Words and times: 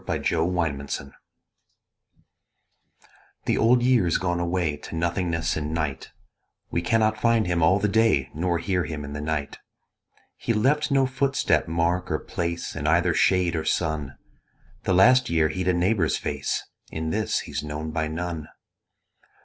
The 0.03 0.35
Old 0.35 0.59
Year 0.59 0.87
The 3.45 3.55
Old 3.59 3.83
Year's 3.83 4.17
gone 4.17 4.39
away 4.39 4.75
To 4.77 4.95
nothingness 4.95 5.55
and 5.55 5.75
night: 5.75 6.09
We 6.71 6.81
cannot 6.81 7.21
find 7.21 7.45
him 7.45 7.61
all 7.61 7.77
the 7.77 7.87
day 7.87 8.31
Nor 8.33 8.57
hear 8.57 8.85
him 8.85 9.05
in 9.05 9.13
the 9.13 9.21
night: 9.21 9.59
He 10.37 10.53
left 10.53 10.89
no 10.89 11.05
footstep, 11.05 11.67
mark 11.67 12.09
or 12.09 12.17
place 12.17 12.75
In 12.75 12.87
either 12.87 13.13
shade 13.13 13.55
or 13.55 13.63
sun: 13.63 14.17
The 14.85 14.93
last 14.95 15.29
year 15.29 15.49
he'd 15.49 15.67
a 15.67 15.73
neighbour's 15.75 16.17
face, 16.17 16.63
In 16.89 17.11
this 17.11 17.41
he's 17.41 17.61
known 17.63 17.91
by 17.91 18.07
none. 18.07 18.47